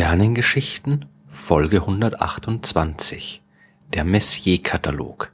Sternengeschichten 0.00 1.04
Folge 1.28 1.80
128 1.80 3.42
Der 3.92 4.02
Messier-Katalog 4.02 5.30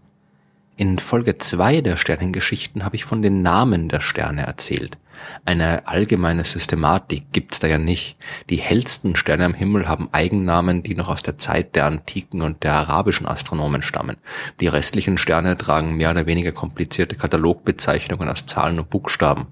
In 0.77 0.98
Folge 0.98 1.39
2 1.39 1.83
der 1.83 1.96
Sternengeschichten 1.96 2.84
habe 2.84 2.97
ich 2.97 3.05
von 3.05 3.23
den 3.23 3.43
Namen 3.43 3.89
der 3.89 4.01
Sterne 4.01 4.45
erzählt. 4.45 4.98
Eine 5.45 5.87
allgemeine 5.87 6.43
Systematik 6.43 7.30
gibt's 7.30 7.61
da 7.61 7.69
ja 7.69 7.79
nicht. 7.79 8.16
Die 8.51 8.56
hellsten 8.56 9.15
Sterne 9.15 9.45
am 9.45 9.55
Himmel 9.55 9.87
haben 9.87 10.09
Eigennamen, 10.11 10.83
die 10.83 10.97
noch 10.97 11.11
aus 11.11 11.23
der 11.23 11.39
Zeit 11.39 11.77
der 11.77 11.87
antiken 11.87 12.42
und 12.42 12.64
der 12.64 12.75
arabischen 12.75 13.28
Astronomen 13.28 13.83
stammen. 13.83 14.17
Die 14.59 14.67
restlichen 14.67 15.17
Sterne 15.17 15.56
tragen 15.56 15.97
mehr 15.97 16.11
oder 16.11 16.27
weniger 16.27 16.51
komplizierte 16.51 17.14
Katalogbezeichnungen 17.14 18.28
aus 18.28 18.47
Zahlen 18.47 18.80
und 18.80 18.91
Buchstaben. 18.91 19.47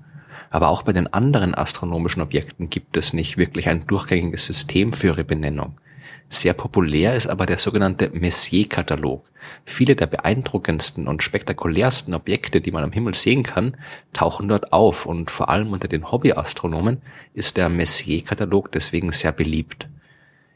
Aber 0.55 0.69
auch 0.69 0.83
bei 0.85 0.93
den 0.93 1.13
anderen 1.13 1.53
astronomischen 1.53 2.23
Objekten 2.23 2.71
gibt 2.71 2.97
es 2.97 3.13
nicht 3.13 3.37
wirklich 3.37 3.69
ein 3.69 3.89
durchgängiges 3.89 4.45
System 4.45 4.93
für 4.93 5.09
ihre 5.09 5.25
Benennung. 5.25 5.81
Sehr 6.29 6.55
populär 6.55 7.17
ist 7.17 7.27
aber 7.27 7.45
der 7.45 7.59
sogenannte 7.59 8.11
Messier-Katalog. 8.11 9.29
Viele 9.65 9.97
der 9.97 10.07
beeindruckendsten 10.07 11.09
und 11.09 11.25
spektakulärsten 11.25 12.15
Objekte, 12.15 12.61
die 12.61 12.71
man 12.71 12.85
am 12.85 12.93
Himmel 12.93 13.17
sehen 13.17 13.43
kann, 13.43 13.77
tauchen 14.13 14.47
dort 14.47 14.73
auf 14.73 15.07
und 15.07 15.33
vor 15.33 15.49
allem 15.49 15.73
unter 15.73 15.89
den 15.89 16.13
Hobbyastronomen 16.13 17.03
ist 17.35 17.57
der 17.57 17.69
Messier-Katalog 17.69 18.71
deswegen 18.71 19.11
sehr 19.11 19.33
beliebt. 19.33 19.89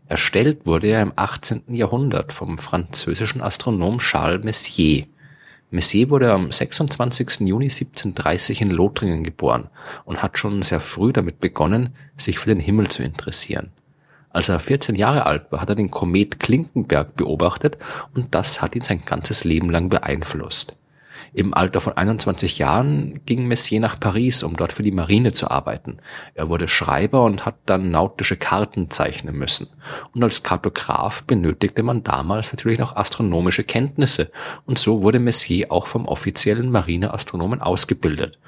Erstellt 0.07 0.65
wurde 0.65 0.87
er 0.87 1.03
im 1.03 1.13
18. 1.17 1.75
Jahrhundert 1.75 2.33
vom 2.33 2.59
französischen 2.59 3.43
Astronom 3.43 3.99
Charles 3.99 4.45
Messier. 4.45 5.09
Messier 5.71 6.09
wurde 6.09 6.33
am 6.33 6.51
26. 6.51 7.41
Juni 7.41 7.67
1730 7.67 8.63
in 8.63 8.71
Lothringen 8.71 9.23
geboren 9.23 9.69
und 10.07 10.23
hat 10.23 10.39
schon 10.39 10.63
sehr 10.63 10.81
früh 10.81 11.13
damit 11.13 11.41
begonnen, 11.41 11.91
sich 12.17 12.39
für 12.39 12.49
den 12.49 12.61
Himmel 12.61 12.89
zu 12.89 13.03
interessieren. 13.03 13.71
Als 14.31 14.49
er 14.49 14.61
14 14.61 14.95
Jahre 14.95 15.27
alt 15.27 15.53
war, 15.53 15.61
hat 15.61 15.69
er 15.69 15.75
den 15.75 15.91
Komet 15.91 16.41
Klinkenberg 16.41 17.17
beobachtet 17.17 17.77
und 18.15 18.35
das 18.35 18.63
hat 18.63 18.77
ihn 18.77 18.83
sein 18.83 19.03
ganzes 19.05 19.45
Leben 19.45 19.69
lang 19.69 19.91
beeinflusst. 19.91 20.78
Im 21.33 21.53
Alter 21.53 21.81
von 21.81 21.97
21 21.97 22.59
Jahren 22.59 23.21
ging 23.27 23.47
Messier 23.47 23.81
nach 23.81 24.01
Paris, 24.01 24.43
um 24.43 24.57
dort 24.57 24.73
für 24.73 24.83
die 24.83 24.93
Marine 24.93 25.33
zu 25.33 25.51
arbeiten. 25.51 25.99
Er 26.35 26.49
wurde 26.49 26.69
Schreiber 26.69 27.25
und 27.25 27.45
hat 27.45 27.57
dann 27.67 27.91
nautische 27.91 28.37
Karten 28.37 28.91
zeichnen 28.91 29.37
müssen. 29.37 29.69
Und 30.15 30.23
als 30.23 30.43
Kartograf 30.43 31.23
benötigte 31.25 31.83
man 31.83 32.03
damals 32.03 32.53
natürlich 32.53 32.79
noch 32.79 32.97
astronomische 32.97 33.65
Kenntnisse. 33.65 34.31
Und 34.65 34.79
so 34.79 35.03
wurde 35.03 35.19
Messier 35.19 35.71
auch 35.71 35.87
vom 35.87 36.07
offiziellen 36.07 36.71
Marineastronomen 36.71 37.61
ausgebildet. 37.61 38.39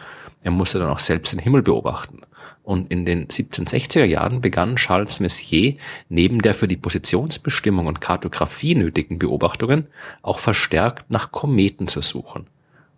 Er 0.43 0.51
musste 0.51 0.79
dann 0.79 0.89
auch 0.89 1.01
selbst 1.01 1.33
den 1.33 1.39
Himmel 1.39 1.63
beobachten. 1.63 2.23
Und 2.63 2.91
in 2.91 3.05
den 3.05 3.27
1760er 3.29 4.05
Jahren 4.05 4.41
begann 4.41 4.77
Charles 4.77 5.21
Messier 5.21 5.77
neben 6.09 6.41
der 6.41 6.55
für 6.55 6.69
die 6.69 6.77
Positionsbestimmung 6.77 7.87
und 7.87 8.01
Kartografie 8.01 8.75
nötigen 8.75 9.19
Beobachtungen 9.19 9.87
auch 10.23 10.39
verstärkt 10.39 11.11
nach 11.11 11.33
Kometen 11.33 11.89
zu 11.89 12.01
suchen. 12.01 12.47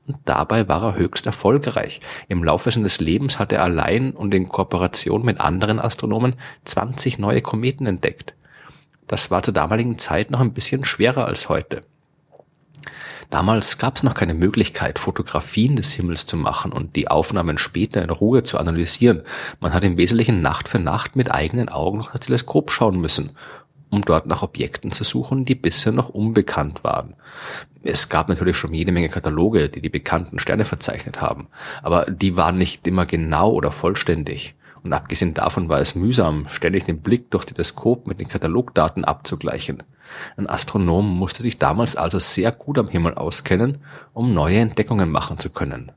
Und 0.07 0.17
dabei 0.25 0.69
war 0.69 0.83
er 0.83 0.95
höchst 0.97 1.27
erfolgreich. 1.27 2.01
Im 2.29 2.43
Laufe 2.43 2.71
seines 2.71 2.99
Lebens 2.99 3.39
hat 3.39 3.53
er 3.53 3.63
allein 3.63 4.13
und 4.13 4.35
in 4.35 4.49
Kooperation 4.49 5.25
mit 5.25 5.41
anderen 5.41 5.79
Astronomen 5.79 6.35
20 6.65 7.19
neue 7.19 7.41
Kometen 7.41 7.87
entdeckt. 7.87 8.35
Das 9.07 9.31
war 9.31 9.43
zur 9.43 9.55
damaligen 9.55 9.99
Zeit 9.99 10.31
noch 10.31 10.41
ein 10.41 10.55
bisschen 10.55 10.85
schwerer 10.85 11.27
als 11.27 11.49
heute. 11.49 11.83
Damals 13.31 13.79
gab 13.79 13.97
es 13.97 14.03
noch 14.03 14.13
keine 14.13 14.35
Möglichkeit, 14.35 14.99
Fotografien 14.99 15.77
des 15.77 15.93
Himmels 15.93 16.27
zu 16.27 16.37
machen 16.37 16.71
und 16.71 16.97
die 16.97 17.09
Aufnahmen 17.09 17.57
später 17.57 18.03
in 18.03 18.11
Ruhe 18.11 18.43
zu 18.43 18.59
analysieren. 18.59 19.23
Man 19.59 19.73
hat 19.73 19.85
im 19.85 19.97
Wesentlichen 19.97 20.43
Nacht 20.43 20.69
für 20.69 20.79
Nacht 20.79 21.17
mit 21.17 21.31
eigenen 21.31 21.71
Augen 21.71 21.99
durch 21.99 22.11
das 22.11 22.21
Teleskop 22.21 22.71
schauen 22.71 23.01
müssen 23.01 23.31
um 23.93 24.03
dort 24.03 24.27
nach 24.27 24.43
Objekten 24.43 24.91
zu 24.91 25.05
suchen, 25.05 25.45
die 25.45 25.55
bisher 25.55 25.93
noch 25.93 26.09
unbekannt 26.09 26.83
waren. 26.83 27.15
Es 27.83 28.09
gab 28.09 28.29
natürlich 28.31 28.57
schon 28.57 28.73
jede 28.73 28.91
Menge 28.91 29.11
Kataloge, 29.11 29.69
die 29.69 29.83
die 29.83 29.91
bekannten 29.91 30.39
Sterne 30.39 30.65
verzeichnet 30.65 31.21
haben, 31.21 31.49
aber 31.83 32.07
die 32.07 32.37
waren 32.37 32.57
nicht 32.57 32.87
immer 32.87 33.05
genau 33.05 33.51
oder 33.53 33.71
vollständig. 33.71 34.55
Und 34.83 34.95
abgesehen 34.95 35.35
davon 35.35 35.69
war 35.69 35.79
es 35.79 35.95
mühsam, 35.95 36.49
ständig 36.49 36.85
den 36.85 37.03
Blick 37.03 37.31
durchs 37.31 37.47
Teleskop 37.47 38.07
mit 38.07 38.19
den 38.19 38.29
Katalogdaten 38.29 39.05
abzugleichen. 39.05 39.83
Ein 40.37 40.49
Astronom 40.49 41.07
musste 41.07 41.43
sich 41.43 41.59
damals 41.59 41.95
also 41.95 42.19
sehr 42.19 42.51
gut 42.51 42.79
am 42.79 42.89
Himmel 42.89 43.15
auskennen, 43.15 43.79
um 44.15 44.33
neue 44.33 44.59
Entdeckungen 44.59 45.11
machen 45.11 45.39
zu 45.39 45.51
können. 45.51 45.93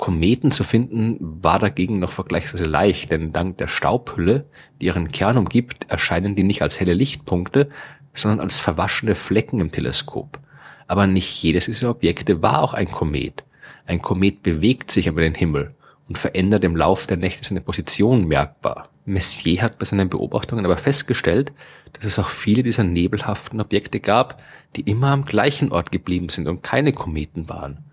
Kometen 0.00 0.50
zu 0.50 0.64
finden 0.64 1.18
war 1.20 1.58
dagegen 1.58 1.98
noch 1.98 2.10
vergleichsweise 2.10 2.64
leicht, 2.64 3.10
denn 3.10 3.32
dank 3.32 3.58
der 3.58 3.68
Staubhülle, 3.68 4.46
die 4.80 4.86
ihren 4.86 5.12
Kern 5.12 5.36
umgibt, 5.36 5.90
erscheinen 5.90 6.34
die 6.34 6.42
nicht 6.42 6.62
als 6.62 6.80
helle 6.80 6.94
Lichtpunkte, 6.94 7.68
sondern 8.14 8.40
als 8.40 8.58
verwaschene 8.58 9.14
Flecken 9.14 9.60
im 9.60 9.70
Teleskop. 9.70 10.40
Aber 10.88 11.06
nicht 11.06 11.42
jedes 11.42 11.66
dieser 11.66 11.90
Objekte 11.90 12.42
war 12.42 12.62
auch 12.62 12.72
ein 12.72 12.90
Komet. 12.90 13.44
Ein 13.86 14.00
Komet 14.00 14.42
bewegt 14.42 14.90
sich 14.90 15.06
über 15.06 15.20
den 15.20 15.34
Himmel 15.34 15.74
und 16.08 16.16
verändert 16.16 16.64
im 16.64 16.76
Lauf 16.76 17.06
der 17.06 17.18
Nächte 17.18 17.44
seine 17.44 17.60
Position 17.60 18.26
merkbar. 18.26 18.88
Messier 19.04 19.60
hat 19.60 19.78
bei 19.78 19.84
seinen 19.84 20.08
Beobachtungen 20.08 20.64
aber 20.64 20.78
festgestellt, 20.78 21.52
dass 21.92 22.04
es 22.04 22.18
auch 22.18 22.28
viele 22.28 22.62
dieser 22.62 22.84
nebelhaften 22.84 23.60
Objekte 23.60 24.00
gab, 24.00 24.42
die 24.76 24.82
immer 24.82 25.08
am 25.08 25.26
gleichen 25.26 25.72
Ort 25.72 25.92
geblieben 25.92 26.30
sind 26.30 26.48
und 26.48 26.62
keine 26.62 26.94
Kometen 26.94 27.50
waren. 27.50 27.89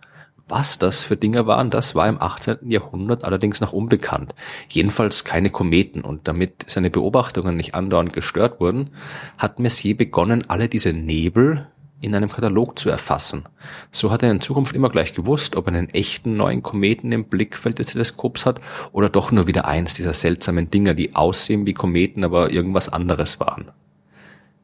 Was 0.49 0.79
das 0.79 1.03
für 1.03 1.17
Dinge 1.17 1.45
waren, 1.45 1.69
das 1.69 1.93
war 1.93 2.07
im 2.07 2.21
18. 2.21 2.69
Jahrhundert 2.69 3.25
allerdings 3.25 3.59
noch 3.59 3.73
unbekannt. 3.73 4.33
Jedenfalls 4.69 5.25
keine 5.25 5.49
Kometen 5.49 6.01
und 6.01 6.27
damit 6.29 6.65
seine 6.67 6.89
Beobachtungen 6.89 7.57
nicht 7.57 7.75
andauernd 7.75 8.13
gestört 8.13 8.61
wurden, 8.61 8.91
hat 9.37 9.59
Messier 9.59 9.97
begonnen, 9.97 10.45
alle 10.47 10.69
diese 10.69 10.93
Nebel 10.93 11.67
in 11.99 12.15
einem 12.15 12.29
Katalog 12.29 12.79
zu 12.79 12.89
erfassen. 12.89 13.43
So 13.91 14.11
hat 14.11 14.23
er 14.23 14.31
in 14.31 14.39
Zukunft 14.39 14.73
immer 14.73 14.89
gleich 14.89 15.13
gewusst, 15.13 15.55
ob 15.55 15.67
er 15.67 15.73
einen 15.73 15.89
echten 15.89 16.37
neuen 16.37 16.63
Kometen 16.63 17.11
im 17.11 17.25
Blickfeld 17.25 17.79
des 17.79 17.87
Teleskops 17.87 18.45
hat 18.45 18.61
oder 18.93 19.09
doch 19.09 19.31
nur 19.31 19.47
wieder 19.47 19.67
eins 19.67 19.95
dieser 19.95 20.13
seltsamen 20.13 20.69
Dinger, 20.69 20.93
die 20.93 21.15
aussehen 21.15 21.65
wie 21.65 21.73
Kometen, 21.73 22.23
aber 22.23 22.51
irgendwas 22.51 22.87
anderes 22.87 23.39
waren. 23.39 23.71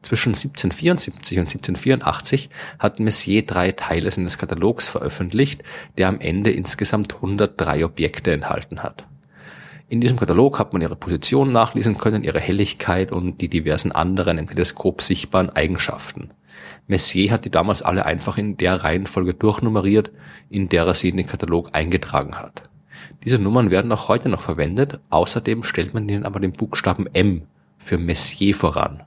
Zwischen 0.04 0.34
1774 0.34 1.38
und 1.38 1.48
1784 1.48 2.50
hat 2.78 3.00
Messier 3.00 3.46
drei 3.46 3.72
Teile 3.72 4.10
seines 4.10 4.36
Katalogs 4.36 4.86
veröffentlicht, 4.86 5.62
der 5.96 6.08
am 6.08 6.20
Ende 6.20 6.50
insgesamt 6.50 7.14
103 7.14 7.86
Objekte 7.86 8.32
enthalten 8.32 8.82
hat. 8.82 9.06
In 9.88 10.02
diesem 10.02 10.18
Katalog 10.18 10.58
hat 10.58 10.74
man 10.74 10.82
ihre 10.82 10.94
Position 10.94 11.52
nachlesen 11.52 11.96
können, 11.96 12.22
ihre 12.22 12.38
Helligkeit 12.38 13.12
und 13.12 13.40
die 13.40 13.48
diversen 13.48 13.92
anderen 13.92 14.36
im 14.36 14.46
Teleskop 14.46 15.00
sichtbaren 15.00 15.48
Eigenschaften. 15.48 16.30
Messier 16.86 17.32
hat 17.32 17.46
die 17.46 17.50
damals 17.50 17.80
alle 17.80 18.04
einfach 18.04 18.36
in 18.36 18.58
der 18.58 18.84
Reihenfolge 18.84 19.32
durchnummeriert, 19.32 20.10
in 20.50 20.68
der 20.68 20.86
er 20.86 20.94
sie 20.94 21.08
in 21.08 21.16
den 21.16 21.26
Katalog 21.26 21.70
eingetragen 21.72 22.34
hat. 22.34 22.68
Diese 23.24 23.38
Nummern 23.38 23.70
werden 23.70 23.90
auch 23.90 24.08
heute 24.08 24.28
noch 24.28 24.42
verwendet, 24.42 25.00
außerdem 25.08 25.64
stellt 25.64 25.94
man 25.94 26.06
ihnen 26.10 26.26
aber 26.26 26.40
den 26.40 26.52
Buchstaben 26.52 27.06
M 27.14 27.46
für 27.78 27.96
Messier 27.96 28.54
voran. 28.54 29.04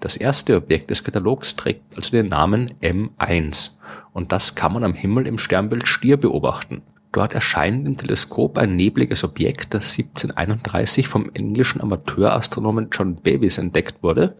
Das 0.00 0.16
erste 0.16 0.56
Objekt 0.56 0.90
des 0.90 1.04
Katalogs 1.04 1.56
trägt 1.56 1.96
also 1.96 2.10
den 2.10 2.28
Namen 2.28 2.74
M1 2.82 3.70
und 4.12 4.30
das 4.30 4.54
kann 4.54 4.74
man 4.74 4.84
am 4.84 4.92
Himmel 4.92 5.26
im 5.26 5.38
Sternbild 5.38 5.88
Stier 5.88 6.18
beobachten. 6.18 6.82
Dort 7.12 7.34
erscheint 7.34 7.86
im 7.86 7.96
Teleskop 7.96 8.58
ein 8.58 8.76
nebliges 8.76 9.24
Objekt, 9.24 9.72
das 9.72 9.98
1731 9.98 11.08
vom 11.08 11.30
englischen 11.32 11.80
Amateurastronomen 11.80 12.88
John 12.92 13.16
Davis 13.22 13.56
entdeckt 13.56 14.02
wurde. 14.02 14.36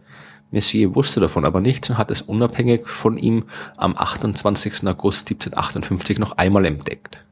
Messier 0.51 0.93
wusste 0.93 1.19
davon 1.19 1.43
aber 1.43 1.59
nichts 1.59 1.89
und 1.89 1.97
hat 1.97 2.11
es 2.11 2.21
unabhängig 2.21 2.87
von 2.87 3.17
ihm 3.17 3.45
am 3.77 3.97
28. 3.97 4.87
August 4.87 5.27
1758 5.27 6.19
noch 6.19 6.37
einmal 6.37 6.65
entdeckt. 6.65 7.25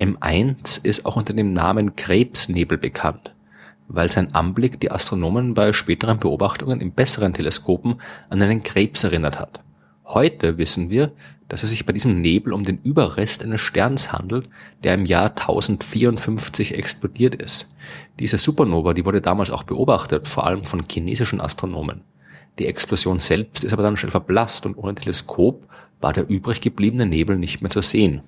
M1 0.00 0.82
ist 0.82 1.04
auch 1.04 1.16
unter 1.16 1.34
dem 1.34 1.52
Namen 1.52 1.94
Krebsnebel 1.94 2.78
bekannt 2.78 3.34
weil 3.92 4.10
sein 4.10 4.34
Anblick 4.34 4.80
die 4.80 4.90
Astronomen 4.90 5.54
bei 5.54 5.72
späteren 5.72 6.18
Beobachtungen 6.18 6.80
in 6.80 6.92
besseren 6.92 7.34
Teleskopen 7.34 8.00
an 8.28 8.40
einen 8.40 8.62
Krebs 8.62 9.04
erinnert 9.04 9.38
hat. 9.40 9.60
Heute 10.04 10.58
wissen 10.58 10.90
wir, 10.90 11.12
dass 11.48 11.64
es 11.64 11.70
sich 11.70 11.84
bei 11.84 11.92
diesem 11.92 12.20
Nebel 12.20 12.52
um 12.52 12.62
den 12.62 12.78
Überrest 12.82 13.42
eines 13.42 13.60
Sterns 13.60 14.12
handelt, 14.12 14.48
der 14.84 14.94
im 14.94 15.04
Jahr 15.04 15.30
1054 15.30 16.78
explodiert 16.78 17.34
ist. 17.34 17.74
Diese 18.20 18.38
Supernova, 18.38 18.94
die 18.94 19.04
wurde 19.04 19.20
damals 19.20 19.50
auch 19.50 19.64
beobachtet, 19.64 20.28
vor 20.28 20.46
allem 20.46 20.64
von 20.64 20.84
chinesischen 20.88 21.40
Astronomen. 21.40 22.02
Die 22.60 22.66
Explosion 22.66 23.18
selbst 23.18 23.64
ist 23.64 23.72
aber 23.72 23.82
dann 23.82 23.96
schnell 23.96 24.12
verblasst 24.12 24.66
und 24.66 24.76
ohne 24.76 24.94
Teleskop 24.94 25.66
war 26.00 26.12
der 26.12 26.28
übrig 26.30 26.60
gebliebene 26.60 27.06
Nebel 27.06 27.36
nicht 27.36 27.62
mehr 27.62 27.70
zu 27.70 27.82
sehen. 27.82 28.22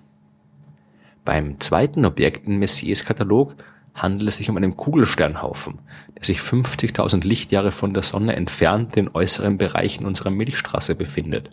Beim 1.24 1.60
zweiten 1.60 2.04
Objekt 2.04 2.48
in 2.48 2.58
Messiers 2.58 3.04
Katalog 3.04 3.54
handelt 3.94 4.28
es 4.28 4.36
sich 4.38 4.48
um 4.50 4.56
einen 4.56 4.76
Kugelsternhaufen, 4.76 5.78
der 6.16 6.24
sich 6.24 6.38
50.000 6.38 7.24
Lichtjahre 7.24 7.72
von 7.72 7.94
der 7.94 8.02
Sonne 8.02 8.36
entfernt 8.36 8.96
in 8.96 9.10
äußeren 9.12 9.58
Bereichen 9.58 10.06
unserer 10.06 10.30
Milchstraße 10.30 10.94
befindet. 10.94 11.50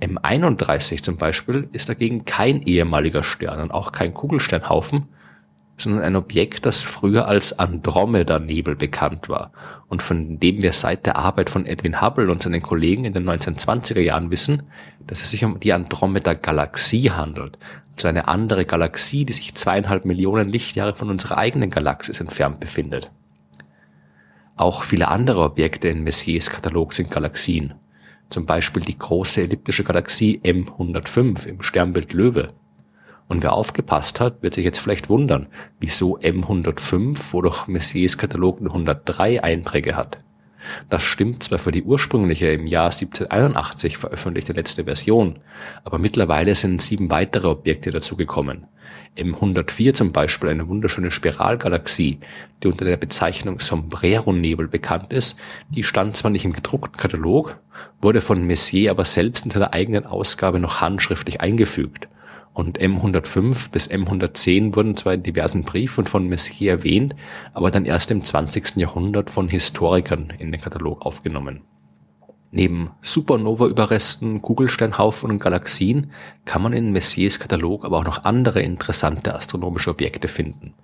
M31 0.00 1.02
zum 1.02 1.16
Beispiel 1.16 1.68
ist 1.72 1.88
dagegen 1.88 2.24
kein 2.24 2.62
ehemaliger 2.62 3.22
Stern 3.22 3.60
und 3.60 3.70
auch 3.70 3.92
kein 3.92 4.14
Kugelsternhaufen, 4.14 5.08
sondern 5.76 6.02
ein 6.02 6.16
Objekt, 6.16 6.66
das 6.66 6.82
früher 6.82 7.26
als 7.26 7.58
Andromeda-Nebel 7.58 8.76
bekannt 8.76 9.28
war 9.28 9.52
und 9.88 10.02
von 10.02 10.38
dem 10.38 10.62
wir 10.62 10.72
seit 10.72 11.06
der 11.06 11.16
Arbeit 11.16 11.50
von 11.50 11.66
Edwin 11.66 12.00
Hubble 12.00 12.30
und 12.30 12.42
seinen 12.42 12.62
Kollegen 12.62 13.04
in 13.04 13.12
den 13.12 13.28
1920er 13.28 14.00
Jahren 14.00 14.30
wissen, 14.30 14.64
dass 15.06 15.20
es 15.22 15.30
sich 15.30 15.44
um 15.44 15.58
die 15.58 15.72
Andromeda-Galaxie 15.72 17.10
handelt, 17.10 17.58
also 17.96 18.08
eine 18.08 18.28
andere 18.28 18.64
Galaxie, 18.64 19.24
die 19.24 19.32
sich 19.32 19.54
zweieinhalb 19.54 20.04
Millionen 20.04 20.48
Lichtjahre 20.48 20.94
von 20.94 21.10
unserer 21.10 21.38
eigenen 21.38 21.70
Galaxis 21.70 22.20
entfernt 22.20 22.60
befindet. 22.60 23.10
Auch 24.56 24.84
viele 24.84 25.08
andere 25.08 25.42
Objekte 25.42 25.88
in 25.88 26.04
Messiers 26.04 26.50
Katalog 26.50 26.92
sind 26.92 27.10
Galaxien, 27.10 27.74
zum 28.30 28.46
Beispiel 28.46 28.82
die 28.82 28.98
große 28.98 29.42
elliptische 29.42 29.82
Galaxie 29.82 30.40
M105 30.44 31.46
im 31.46 31.62
Sternbild 31.62 32.12
Löwe 32.12 32.52
und 33.28 33.42
wer 33.42 33.54
aufgepasst 33.54 34.20
hat, 34.20 34.42
wird 34.42 34.54
sich 34.54 34.64
jetzt 34.64 34.78
vielleicht 34.78 35.08
wundern, 35.08 35.46
wieso 35.80 36.18
M105, 36.18 37.18
wo 37.32 37.42
doch 37.42 37.66
Messiers 37.66 38.18
Katalog 38.18 38.60
nur 38.60 38.72
103 38.72 39.42
Einträge 39.42 39.96
hat. 39.96 40.18
Das 40.88 41.02
stimmt 41.02 41.42
zwar 41.42 41.58
für 41.58 41.72
die 41.72 41.82
ursprüngliche 41.82 42.48
im 42.48 42.66
Jahr 42.66 42.86
1781 42.86 43.98
veröffentlichte 43.98 44.52
letzte 44.52 44.84
Version, 44.84 45.40
aber 45.84 45.98
mittlerweile 45.98 46.54
sind 46.54 46.80
sieben 46.80 47.10
weitere 47.10 47.48
Objekte 47.48 47.90
dazugekommen. 47.90 48.66
M104 49.16 49.94
zum 49.94 50.12
Beispiel 50.12 50.50
eine 50.50 50.68
wunderschöne 50.68 51.10
Spiralgalaxie, 51.10 52.18
die 52.62 52.68
unter 52.68 52.84
der 52.84 52.96
Bezeichnung 52.96 53.60
Sombrero-Nebel 53.60 54.68
bekannt 54.68 55.12
ist, 55.12 55.38
die 55.68 55.82
stand 55.82 56.16
zwar 56.16 56.30
nicht 56.30 56.44
im 56.44 56.52
gedruckten 56.52 56.96
Katalog, 56.96 57.58
wurde 58.00 58.20
von 58.20 58.42
Messier 58.46 58.90
aber 58.90 59.04
selbst 59.04 59.44
in 59.44 59.50
seiner 59.50 59.72
eigenen 59.72 60.06
Ausgabe 60.06 60.58
noch 60.58 60.80
handschriftlich 60.80 61.40
eingefügt 61.40 62.08
und 62.54 62.80
M105 62.80 63.70
bis 63.70 63.90
M110 63.90 64.74
wurden 64.74 64.96
zwar 64.96 65.14
in 65.14 65.24
diversen 65.24 65.64
Briefen 65.64 66.06
von 66.06 66.28
Messier 66.28 66.70
erwähnt, 66.70 67.14
aber 67.52 67.70
dann 67.70 67.84
erst 67.84 68.10
im 68.12 68.22
20. 68.22 68.76
Jahrhundert 68.76 69.28
von 69.28 69.48
Historikern 69.48 70.32
in 70.38 70.52
den 70.52 70.60
Katalog 70.60 71.04
aufgenommen. 71.04 71.62
Neben 72.52 72.92
Supernova-Überresten, 73.02 74.40
Kugelsteinhaufen 74.40 75.28
und 75.28 75.40
Galaxien 75.40 76.12
kann 76.44 76.62
man 76.62 76.72
in 76.72 76.92
Messiers 76.92 77.40
Katalog 77.40 77.84
aber 77.84 77.98
auch 77.98 78.04
noch 78.04 78.24
andere 78.24 78.62
interessante 78.62 79.34
astronomische 79.34 79.90
Objekte 79.90 80.28
finden. 80.28 80.74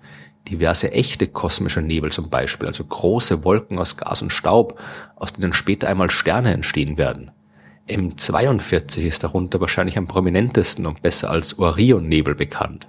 Diverse 0.49 0.91
echte 0.91 1.29
kosmische 1.29 1.83
Nebel 1.83 2.11
zum 2.11 2.29
Beispiel, 2.29 2.67
also 2.67 2.83
große 2.83 3.45
Wolken 3.45 3.79
aus 3.79 3.97
Gas 3.97 4.23
und 4.23 4.33
Staub, 4.33 4.81
aus 5.15 5.33
denen 5.33 5.53
später 5.53 5.87
einmal 5.87 6.11
Sterne 6.11 6.53
entstehen 6.53 6.99
werden. 6.99 7.31
M42 7.91 9.01
ist 9.01 9.25
darunter 9.25 9.61
wahrscheinlich 9.61 9.99
am 9.99 10.07
prominentesten 10.07 10.87
und 10.87 11.03
besser 11.03 11.31
als 11.31 11.59
Orionnebel 11.59 12.35
bekannt. 12.35 12.87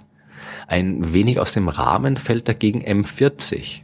Ein 0.68 1.12
wenig 1.12 1.40
aus 1.40 1.52
dem 1.52 1.68
Rahmen 1.68 2.16
fällt 2.16 2.48
dagegen 2.48 2.82
M40. 2.82 3.82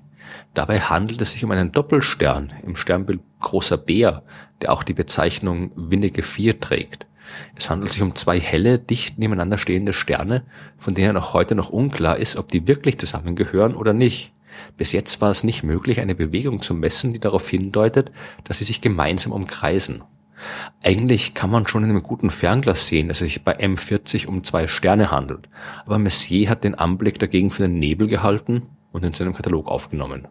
Dabei 0.55 0.81
handelt 0.81 1.21
es 1.21 1.33
sich 1.33 1.45
um 1.45 1.51
einen 1.51 1.73
Doppelstern 1.73 2.53
im 2.65 2.77
Sternbild 2.77 3.21
Großer 3.41 3.77
Bär, 3.77 4.23
der 4.63 4.73
auch 4.73 4.83
die 4.83 4.95
Bezeichnung 4.95 5.71
Winnige 5.77 6.23
4 6.23 6.61
trägt. 6.61 7.07
Es 7.57 7.69
handelt 7.69 7.93
sich 7.93 8.03
um 8.03 8.15
zwei 8.15 8.41
helle, 8.41 8.79
dicht 8.79 9.19
nebeneinander 9.19 9.59
stehende 9.59 9.93
Sterne, 9.93 10.45
von 10.79 10.95
denen 10.95 11.17
auch 11.17 11.35
heute 11.35 11.55
noch 11.55 11.71
unklar 11.71 12.17
ist, 12.17 12.37
ob 12.37 12.49
die 12.49 12.67
wirklich 12.67 12.99
zusammengehören 12.99 13.75
oder 13.75 13.93
nicht. 13.93 14.33
Bis 14.77 14.93
jetzt 14.93 15.21
war 15.21 15.31
es 15.31 15.45
nicht 15.45 15.63
möglich, 15.63 16.01
eine 16.01 16.15
Bewegung 16.15 16.63
zu 16.63 16.75
messen, 16.75 17.13
die 17.13 17.21
darauf 17.21 17.49
hindeutet, 17.49 18.11
dass 18.45 18.59
sie 18.59 18.65
sich 18.65 18.81
gemeinsam 18.81 19.33
umkreisen. 19.33 20.03
Eigentlich 20.85 21.35
kann 21.35 21.51
man 21.51 21.67
schon 21.67 21.85
in 21.85 21.91
einem 21.91 22.03
guten 22.03 22.31
Fernglas 22.31 22.87
sehen, 22.87 23.09
dass 23.09 23.21
es 23.21 23.33
sich 23.33 23.45
bei 23.45 23.59
M40 23.59 24.27
um 24.27 24.45
zwei 24.45 24.69
Sterne 24.69 25.11
handelt, 25.11 25.49
aber 25.85 25.99
Messier 25.99 26.49
hat 26.51 26.65
den 26.65 26.75
Anblick 26.75 27.19
dagegen 27.19 27.51
für 27.51 27.63
den 27.63 27.79
Nebel 27.79 28.09
gehalten 28.09 28.63
und 28.93 29.05
in 29.05 29.15
seinem 29.15 29.35
Katalog 29.35 29.67
aufgenommen. 29.67 30.29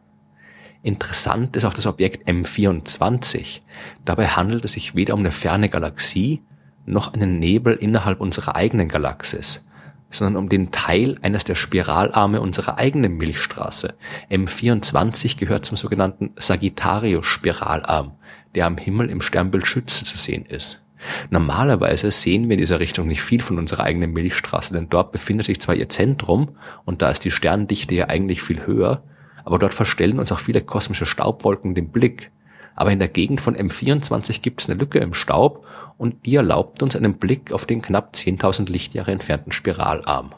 Interessant 0.83 1.55
ist 1.55 1.65
auch 1.65 1.73
das 1.73 1.87
Objekt 1.87 2.29
M24. 2.29 3.61
Dabei 4.05 4.27
handelt 4.27 4.63
es 4.65 4.73
sich 4.73 4.95
weder 4.95 5.15
um 5.15 5.21
eine 5.21 5.31
ferne 5.31 5.69
Galaxie 5.69 6.41
noch 6.85 7.13
einen 7.13 7.39
Nebel 7.39 7.75
innerhalb 7.75 8.21
unserer 8.21 8.55
eigenen 8.55 8.87
Galaxis, 8.87 9.65
sondern 10.09 10.41
um 10.41 10.49
den 10.49 10.71
Teil 10.71 11.17
eines 11.21 11.43
der 11.43 11.55
Spiralarme 11.55 12.39
unserer 12.39 12.77
eigenen 12.77 13.17
Milchstraße. 13.17 13.95
M24 14.31 15.37
gehört 15.37 15.65
zum 15.65 15.77
sogenannten 15.77 16.31
Sagittarius-Spiralarm 16.37 18.13
der 18.57 18.65
am 18.65 18.77
Himmel 18.77 19.11
im 19.11 19.21
Sternbild 19.21 19.67
Schütze 19.67 20.03
zu 20.03 20.17
sehen 20.17 20.43
ist. 20.47 20.81
Normalerweise 21.29 22.11
sehen 22.11 22.49
wir 22.49 22.55
in 22.55 22.59
dieser 22.59 22.79
Richtung 22.79 23.07
nicht 23.07 23.21
viel 23.21 23.39
von 23.39 23.59
unserer 23.59 23.83
eigenen 23.83 24.13
Milchstraße, 24.13 24.73
denn 24.73 24.89
dort 24.89 25.11
befindet 25.11 25.45
sich 25.45 25.61
zwar 25.61 25.75
ihr 25.75 25.89
Zentrum 25.89 26.57
und 26.83 27.03
da 27.03 27.11
ist 27.11 27.23
die 27.23 27.29
Sterndichte 27.29 27.93
ja 27.93 28.07
eigentlich 28.07 28.41
viel 28.41 28.65
höher, 28.65 29.03
aber 29.45 29.59
dort 29.59 29.75
verstellen 29.75 30.17
uns 30.17 30.31
auch 30.31 30.39
viele 30.39 30.61
kosmische 30.61 31.05
Staubwolken 31.05 31.75
den 31.75 31.91
Blick. 31.91 32.31
Aber 32.73 32.91
in 32.91 32.97
der 32.97 33.09
Gegend 33.09 33.41
von 33.41 33.55
M24 33.55 34.41
gibt 34.41 34.61
es 34.61 34.69
eine 34.69 34.79
Lücke 34.79 34.97
im 34.97 35.13
Staub 35.13 35.63
und 35.99 36.25
die 36.25 36.35
erlaubt 36.35 36.81
uns 36.81 36.95
einen 36.95 37.19
Blick 37.19 37.51
auf 37.51 37.67
den 37.67 37.83
knapp 37.83 38.15
10.000 38.15 38.71
Lichtjahre 38.71 39.11
entfernten 39.11 39.51
Spiralarm. 39.51 40.31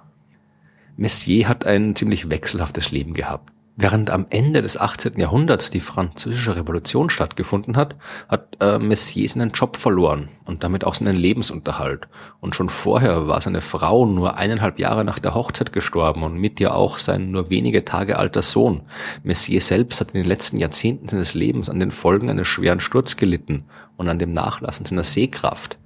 Messier 0.97 1.47
hat 1.47 1.65
ein 1.65 1.95
ziemlich 1.95 2.29
wechselhaftes 2.29 2.91
Leben 2.91 3.13
gehabt. 3.13 3.53
Während 3.81 4.09
am 4.09 4.25
Ende 4.29 4.61
des 4.61 4.75
18. 4.75 5.17
Jahrhunderts 5.17 5.69
die 5.69 5.79
französische 5.79 6.57
Revolution 6.57 7.09
stattgefunden 7.09 7.77
hat, 7.77 7.95
hat 8.27 8.57
äh, 8.59 8.77
Messier 8.77 9.29
seinen 9.29 9.51
Job 9.51 9.77
verloren 9.77 10.27
und 10.43 10.65
damit 10.65 10.83
auch 10.83 10.95
seinen 10.95 11.15
Lebensunterhalt. 11.15 12.09
Und 12.41 12.57
schon 12.57 12.67
vorher 12.67 13.29
war 13.29 13.39
seine 13.39 13.61
Frau 13.61 14.05
nur 14.05 14.35
eineinhalb 14.35 14.79
Jahre 14.79 15.05
nach 15.05 15.17
der 15.17 15.33
Hochzeit 15.33 15.71
gestorben 15.71 16.23
und 16.23 16.35
mit 16.35 16.59
ihr 16.59 16.75
auch 16.75 16.97
sein 16.97 17.31
nur 17.31 17.49
wenige 17.49 17.85
Tage 17.85 18.17
alter 18.17 18.41
Sohn. 18.41 18.81
Messier 19.23 19.61
selbst 19.61 20.01
hat 20.01 20.09
in 20.09 20.23
den 20.23 20.27
letzten 20.27 20.57
Jahrzehnten 20.57 21.07
seines 21.07 21.33
Lebens 21.33 21.69
an 21.69 21.79
den 21.79 21.93
Folgen 21.93 22.29
eines 22.29 22.49
schweren 22.49 22.81
Sturz 22.81 23.15
gelitten 23.15 23.63
und 23.95 24.09
an 24.09 24.19
dem 24.19 24.33
Nachlassen 24.33 24.85
seiner 24.85 25.05
Sehkraft. 25.05 25.77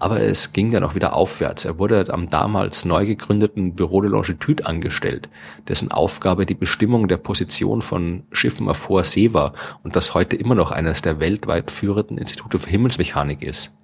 Aber 0.00 0.18
es 0.18 0.54
ging 0.54 0.70
dann 0.70 0.82
auch 0.82 0.94
wieder 0.94 1.14
aufwärts. 1.14 1.66
Er 1.66 1.78
wurde 1.78 2.06
am 2.08 2.30
damals 2.30 2.86
neu 2.86 3.04
gegründeten 3.04 3.76
Bureau 3.76 4.00
de 4.00 4.10
Longitude 4.10 4.64
angestellt, 4.64 5.28
dessen 5.68 5.92
Aufgabe 5.92 6.46
die 6.46 6.54
Bestimmung 6.54 7.06
der 7.06 7.18
Position 7.18 7.82
von 7.82 8.22
Schiffen 8.32 8.66
auf 8.68 8.88
hoher 8.88 9.04
See 9.04 9.34
war 9.34 9.52
und 9.82 9.96
das 9.96 10.14
heute 10.14 10.36
immer 10.36 10.54
noch 10.54 10.70
eines 10.70 11.02
der 11.02 11.20
weltweit 11.20 11.70
führenden 11.70 12.16
Institute 12.16 12.58
für 12.58 12.70
Himmelsmechanik 12.70 13.42
ist. 13.42 13.76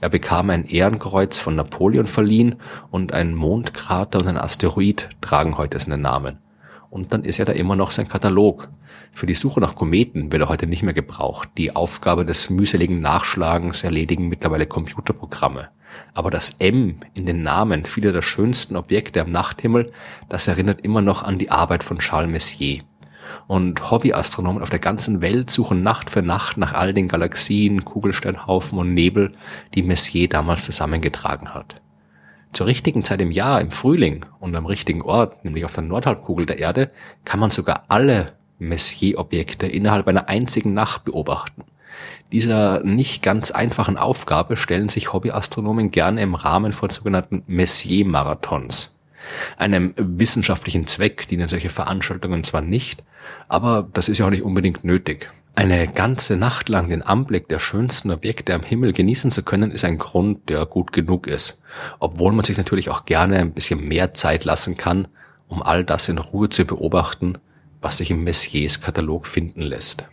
Er 0.00 0.10
bekam 0.10 0.50
ein 0.50 0.64
Ehrenkreuz 0.64 1.38
von 1.38 1.56
Napoleon 1.56 2.06
verliehen 2.06 2.54
und 2.92 3.12
ein 3.12 3.34
Mondkrater 3.34 4.20
und 4.20 4.28
ein 4.28 4.38
Asteroid 4.38 5.08
tragen 5.20 5.58
heute 5.58 5.80
seinen 5.80 6.02
Namen. 6.02 6.38
Und 6.94 7.12
dann 7.12 7.24
ist 7.24 7.38
ja 7.38 7.44
da 7.44 7.52
immer 7.52 7.74
noch 7.74 7.90
sein 7.90 8.08
Katalog. 8.08 8.68
Für 9.12 9.26
die 9.26 9.34
Suche 9.34 9.58
nach 9.58 9.74
Kometen 9.74 10.30
wird 10.30 10.42
er 10.42 10.48
heute 10.48 10.68
nicht 10.68 10.84
mehr 10.84 10.94
gebraucht. 10.94 11.48
Die 11.58 11.74
Aufgabe 11.74 12.24
des 12.24 12.50
mühseligen 12.50 13.00
Nachschlagens 13.00 13.82
erledigen 13.82 14.28
mittlerweile 14.28 14.66
Computerprogramme. 14.66 15.70
Aber 16.12 16.30
das 16.30 16.50
M 16.60 17.00
in 17.14 17.26
den 17.26 17.42
Namen 17.42 17.84
vieler 17.84 18.12
der 18.12 18.22
schönsten 18.22 18.76
Objekte 18.76 19.22
am 19.22 19.32
Nachthimmel, 19.32 19.90
das 20.28 20.46
erinnert 20.46 20.82
immer 20.82 21.02
noch 21.02 21.24
an 21.24 21.36
die 21.36 21.50
Arbeit 21.50 21.82
von 21.82 21.98
Charles 21.98 22.30
Messier. 22.30 22.84
Und 23.48 23.90
Hobbyastronomen 23.90 24.62
auf 24.62 24.70
der 24.70 24.78
ganzen 24.78 25.20
Welt 25.20 25.50
suchen 25.50 25.82
Nacht 25.82 26.10
für 26.10 26.22
Nacht 26.22 26.58
nach 26.58 26.74
all 26.74 26.94
den 26.94 27.08
Galaxien, 27.08 27.84
Kugelsteinhaufen 27.84 28.78
und 28.78 28.94
Nebel, 28.94 29.32
die 29.74 29.82
Messier 29.82 30.28
damals 30.28 30.62
zusammengetragen 30.62 31.54
hat 31.54 31.82
zur 32.54 32.66
richtigen 32.66 33.04
Zeit 33.04 33.20
im 33.20 33.30
Jahr, 33.30 33.60
im 33.60 33.70
Frühling 33.70 34.24
und 34.40 34.56
am 34.56 34.66
richtigen 34.66 35.02
Ort, 35.02 35.44
nämlich 35.44 35.64
auf 35.64 35.74
der 35.74 35.84
Nordhalbkugel 35.84 36.46
der 36.46 36.58
Erde, 36.58 36.90
kann 37.24 37.40
man 37.40 37.50
sogar 37.50 37.84
alle 37.88 38.32
Messier-Objekte 38.58 39.66
innerhalb 39.66 40.08
einer 40.08 40.28
einzigen 40.28 40.74
Nacht 40.74 41.04
beobachten. 41.04 41.64
Dieser 42.32 42.82
nicht 42.82 43.22
ganz 43.22 43.50
einfachen 43.50 43.96
Aufgabe 43.96 44.56
stellen 44.56 44.88
sich 44.88 45.12
Hobbyastronomen 45.12 45.90
gerne 45.90 46.22
im 46.22 46.34
Rahmen 46.34 46.72
von 46.72 46.90
sogenannten 46.90 47.42
Messier-Marathons. 47.46 48.93
Einem 49.56 49.94
wissenschaftlichen 49.96 50.86
Zweck 50.86 51.26
dienen 51.26 51.48
solche 51.48 51.70
Veranstaltungen 51.70 52.44
zwar 52.44 52.60
nicht, 52.60 53.04
aber 53.48 53.88
das 53.92 54.08
ist 54.08 54.18
ja 54.18 54.26
auch 54.26 54.30
nicht 54.30 54.42
unbedingt 54.42 54.84
nötig. 54.84 55.30
Eine 55.56 55.86
ganze 55.86 56.36
Nacht 56.36 56.68
lang 56.68 56.88
den 56.88 57.02
Anblick 57.02 57.48
der 57.48 57.60
schönsten 57.60 58.10
Objekte 58.10 58.54
am 58.54 58.62
Himmel 58.62 58.92
genießen 58.92 59.30
zu 59.30 59.44
können, 59.44 59.70
ist 59.70 59.84
ein 59.84 59.98
Grund, 59.98 60.48
der 60.48 60.66
gut 60.66 60.92
genug 60.92 61.28
ist. 61.28 61.60
Obwohl 62.00 62.32
man 62.32 62.44
sich 62.44 62.56
natürlich 62.56 62.90
auch 62.90 63.04
gerne 63.04 63.38
ein 63.38 63.52
bisschen 63.52 63.86
mehr 63.86 64.14
Zeit 64.14 64.44
lassen 64.44 64.76
kann, 64.76 65.06
um 65.46 65.62
all 65.62 65.84
das 65.84 66.08
in 66.08 66.18
Ruhe 66.18 66.48
zu 66.48 66.64
beobachten, 66.64 67.38
was 67.80 67.98
sich 67.98 68.10
im 68.10 68.24
Messiers 68.24 68.80
Katalog 68.80 69.28
finden 69.28 69.60
lässt. 69.60 70.08